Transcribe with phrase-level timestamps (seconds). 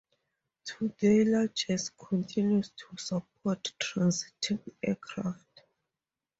[0.65, 5.61] Today, Lajes continues to support transiting aircraft.